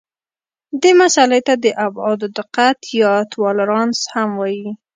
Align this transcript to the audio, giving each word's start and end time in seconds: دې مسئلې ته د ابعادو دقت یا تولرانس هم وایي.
دې 0.81 0.91
مسئلې 1.01 1.39
ته 1.47 1.53
د 1.63 1.65
ابعادو 1.87 2.27
دقت 2.37 2.79
یا 3.01 3.11
تولرانس 3.33 3.99
هم 4.13 4.29
وایي. 4.39 4.67